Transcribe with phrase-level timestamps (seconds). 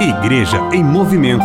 [0.00, 1.44] Igreja em Movimento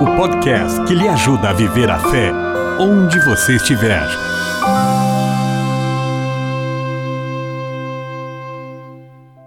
[0.00, 2.30] o podcast que lhe ajuda a viver a fé
[2.78, 4.06] onde você estiver.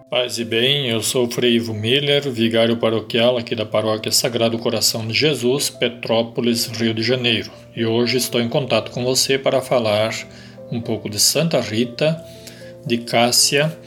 [0.09, 4.59] Paz e bem, eu sou o Frei Ivo Miller, vigário paroquial aqui da Paróquia Sagrado
[4.59, 7.51] Coração de Jesus, Petrópolis, Rio de Janeiro.
[7.73, 10.13] E hoje estou em contato com você para falar
[10.69, 12.21] um pouco de Santa Rita,
[12.85, 13.77] de Cássia,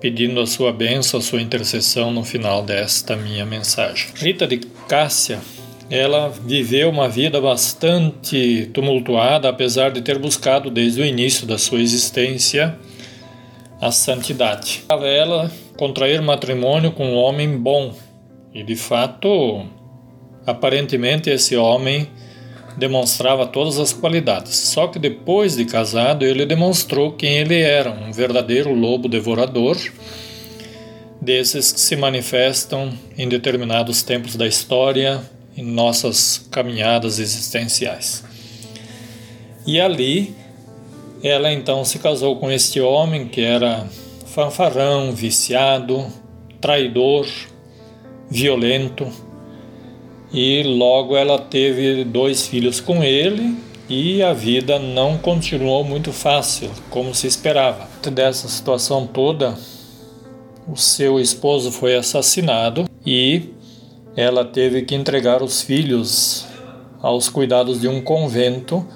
[0.00, 4.08] pedindo a sua bênção, a sua intercessão no final desta minha mensagem.
[4.16, 5.40] Rita de Cássia
[5.90, 11.80] ela viveu uma vida bastante tumultuada, apesar de ter buscado desde o início da sua
[11.80, 12.78] existência
[13.80, 14.84] a santidade.
[14.88, 17.92] Ela contrair matrimônio com um homem bom
[18.54, 19.66] e, de fato,
[20.46, 22.08] aparentemente esse homem
[22.76, 24.54] demonstrava todas as qualidades.
[24.54, 29.76] Só que depois de casado, ele demonstrou quem ele era, um verdadeiro lobo devorador,
[31.20, 35.20] desses que se manifestam em determinados tempos da história
[35.56, 38.24] em nossas caminhadas existenciais.
[39.66, 40.34] E ali
[41.22, 43.86] ela então se casou com este homem que era
[44.26, 46.06] fanfarrão, viciado,
[46.60, 47.26] traidor,
[48.30, 49.06] violento,
[50.32, 53.56] e logo ela teve dois filhos com ele
[53.88, 57.88] e a vida não continuou muito fácil, como se esperava.
[58.12, 59.56] Dessa situação toda,
[60.68, 63.50] o seu esposo foi assassinado e
[64.16, 66.46] ela teve que entregar os filhos
[67.02, 68.86] aos cuidados de um convento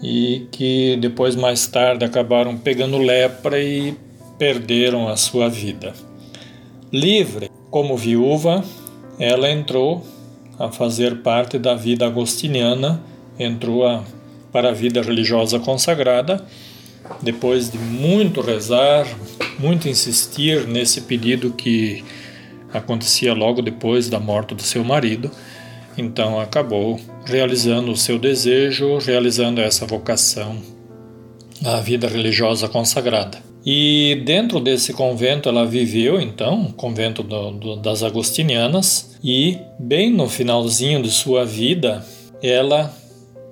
[0.00, 3.96] e que depois mais tarde acabaram pegando lepra e
[4.38, 5.92] perderam a sua vida.
[6.92, 8.64] Livre como viúva,
[9.18, 10.04] ela entrou
[10.58, 13.00] a fazer parte da vida agostiniana,
[13.38, 14.02] entrou a,
[14.52, 16.44] para a vida religiosa consagrada,
[17.22, 19.06] depois de muito rezar,
[19.58, 22.04] muito insistir nesse pedido que
[22.72, 25.30] acontecia logo depois da morte do seu marido,
[25.96, 30.60] então acabou realizando o seu desejo, realizando essa vocação
[31.64, 33.38] à vida religiosa consagrada.
[33.70, 40.26] E dentro desse convento ela viveu, então, convento do, do, das Agostinianas, e bem no
[40.26, 42.02] finalzinho de sua vida,
[42.42, 42.90] ela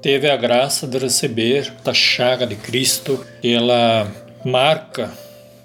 [0.00, 4.10] teve a graça de receber a chaga de Cristo, ela
[4.42, 5.12] marca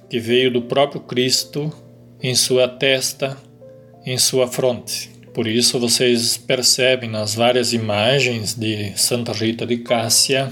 [0.10, 1.72] que veio do próprio Cristo
[2.22, 3.38] em sua testa,
[4.06, 5.12] em sua fronte.
[5.34, 10.52] Por isso vocês percebem nas várias imagens de Santa Rita de Cássia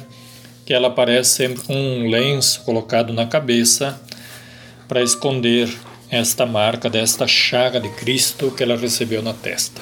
[0.70, 4.00] que ela aparece sempre com um lenço colocado na cabeça
[4.88, 5.68] para esconder
[6.12, 9.82] esta marca desta chaga de Cristo que ela recebeu na testa.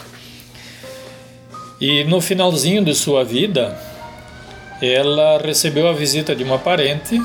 [1.81, 3.77] E no finalzinho de sua vida,
[4.81, 7.21] ela recebeu a visita de uma parente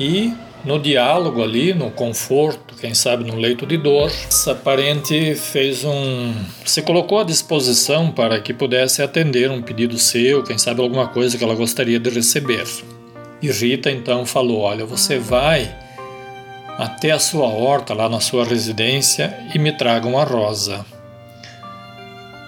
[0.00, 0.32] e
[0.64, 6.34] no diálogo ali, no conforto, quem sabe no leito de dor, essa parente fez um.
[6.64, 11.36] se colocou à disposição para que pudesse atender um pedido seu, quem sabe alguma coisa
[11.36, 12.64] que ela gostaria de receber.
[13.40, 15.74] E Rita então falou: Olha, você vai
[16.78, 20.86] até a sua horta, lá na sua residência, e me traga uma rosa.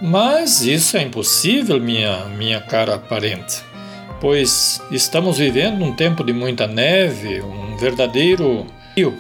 [0.01, 3.74] Mas isso é impossível, minha, minha cara parente
[4.21, 9.17] pois estamos vivendo um tempo de muita neve, um verdadeiro frio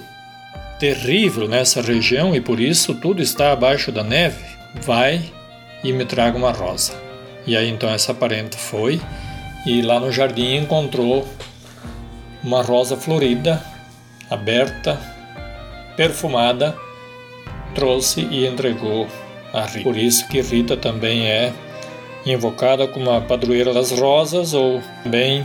[0.78, 4.44] terrível nessa região e por isso tudo está abaixo da neve.
[4.82, 5.22] Vai
[5.82, 6.92] e me traga uma rosa.
[7.46, 9.00] E aí então essa parente foi
[9.66, 11.26] e lá no jardim encontrou
[12.42, 13.64] uma rosa florida,
[14.30, 15.00] aberta,
[15.96, 16.76] perfumada,
[17.74, 19.08] trouxe e entregou
[19.52, 19.82] a Rita.
[19.82, 21.52] Por isso que Rita também é
[22.26, 25.44] invocada como a padroeira das rosas ou também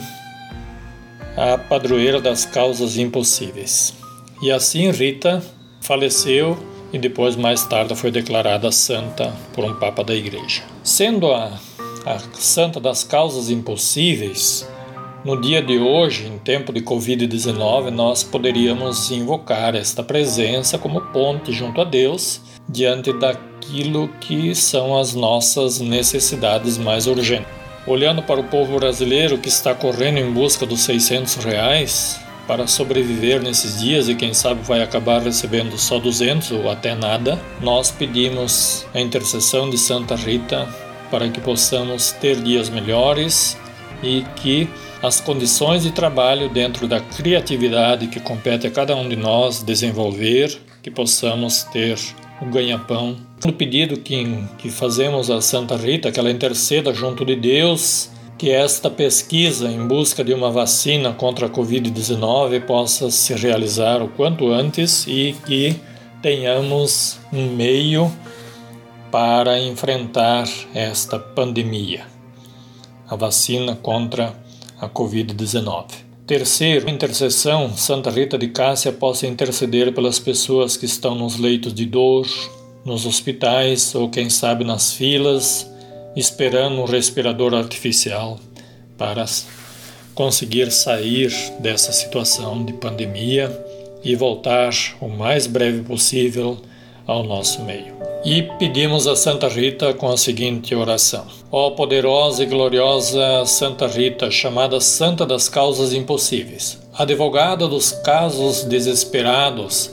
[1.36, 3.94] a padroeira das causas impossíveis.
[4.42, 5.44] E assim Rita
[5.82, 6.58] faleceu
[6.92, 10.64] e depois mais tarde foi declarada santa por um papa da igreja.
[10.84, 11.60] Sendo a,
[12.06, 14.68] a santa das causas impossíveis,
[15.24, 21.52] no dia de hoje, em tempo de Covid-19, nós poderíamos invocar esta presença como ponte
[21.52, 23.34] junto a Deus diante da
[23.70, 27.48] aquilo que são as nossas necessidades mais urgentes.
[27.86, 33.42] Olhando para o povo brasileiro que está correndo em busca dos 600 reais para sobreviver
[33.42, 38.86] nesses dias e quem sabe vai acabar recebendo só 200 ou até nada, nós pedimos
[38.94, 40.68] a intercessão de Santa Rita
[41.12, 43.56] para que possamos ter dias melhores
[44.02, 44.68] e que
[45.02, 50.60] as condições de trabalho dentro da criatividade que compete a cada um de nós desenvolver,
[50.82, 51.98] que possamos ter
[52.42, 53.29] o ganha-pão.
[53.46, 58.52] No pedido que, que fazemos a Santa Rita, que ela interceda junto de Deus, que
[58.52, 64.52] esta pesquisa em busca de uma vacina contra a Covid-19 possa se realizar o quanto
[64.52, 65.76] antes e que
[66.22, 68.12] tenhamos um meio
[69.10, 72.06] para enfrentar esta pandemia,
[73.10, 74.34] a vacina contra
[74.80, 75.86] a Covid-19.
[76.28, 81.86] Terceiro, intercessão, Santa Rita de Cássia possa interceder pelas pessoas que estão nos leitos de
[81.86, 82.28] dor,
[82.90, 85.72] nos hospitais ou quem sabe nas filas,
[86.16, 88.40] esperando um respirador artificial
[88.98, 89.24] para
[90.16, 93.50] conseguir sair dessa situação de pandemia
[94.04, 96.58] e voltar o mais breve possível
[97.06, 97.94] ao nosso meio.
[98.26, 104.32] E pedimos a Santa Rita com a seguinte oração: Ó poderosa e gloriosa Santa Rita,
[104.32, 109.92] chamada Santa das Causas Impossíveis, advogada dos casos desesperados,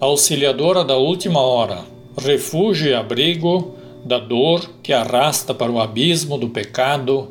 [0.00, 1.84] auxiliadora da última hora,
[2.16, 3.74] refúgio e abrigo
[4.04, 7.28] da dor que arrasta para o abismo do pecado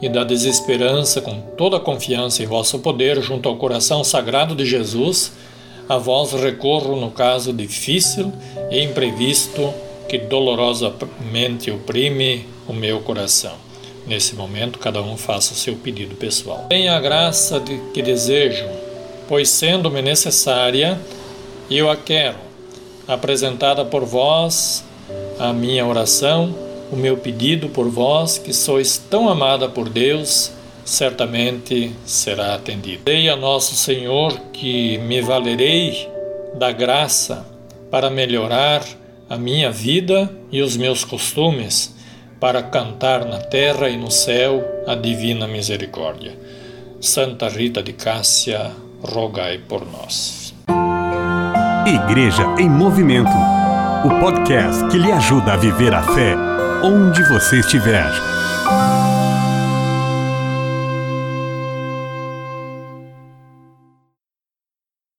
[0.00, 4.66] e da desesperança, com toda a confiança em vosso poder, junto ao coração sagrado de
[4.66, 5.32] Jesus
[5.88, 8.32] a vós recorro no caso difícil
[8.70, 9.72] e imprevisto
[10.08, 13.54] que dolorosamente oprime o meu coração.
[14.06, 16.66] Nesse momento, cada um faça o seu pedido pessoal.
[16.68, 18.66] Tenha a graça de que desejo,
[19.28, 20.98] pois sendo-me necessária,
[21.70, 22.38] eu a quero,
[23.06, 24.84] apresentada por vós,
[25.38, 26.54] a minha oração,
[26.90, 30.52] o meu pedido por vós, que sois tão amada por Deus,
[30.84, 33.02] certamente será atendido.
[33.04, 36.08] Dei a nosso Senhor que me valerei
[36.54, 37.46] da graça
[37.90, 38.84] para melhorar
[39.28, 41.94] a minha vida e os meus costumes,
[42.38, 46.36] para cantar na terra e no céu a divina misericórdia.
[47.00, 48.72] Santa Rita de Cássia,
[49.02, 50.41] rogai por nós.
[51.86, 53.32] Igreja em Movimento
[54.04, 56.36] o podcast que lhe ajuda a viver a fé
[56.82, 58.08] onde você estiver.